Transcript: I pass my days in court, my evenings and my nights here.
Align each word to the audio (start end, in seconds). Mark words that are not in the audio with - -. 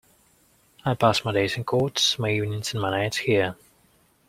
I 0.83 0.95
pass 0.95 1.23
my 1.23 1.31
days 1.31 1.57
in 1.57 1.63
court, 1.63 2.15
my 2.17 2.31
evenings 2.31 2.73
and 2.73 2.81
my 2.81 2.89
nights 2.89 3.17
here. 3.17 3.55